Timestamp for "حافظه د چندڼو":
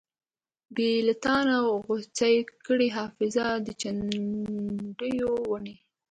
2.97-5.33